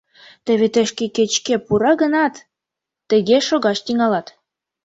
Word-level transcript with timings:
—Теве 0.45 0.67
тыште, 0.73 1.03
кеч-кӧ 1.15 1.55
пура 1.65 1.91
гынат, 2.01 2.33
тыге 3.09 3.37
шогаш 3.47 3.79
тӱҥалат. 3.85 4.27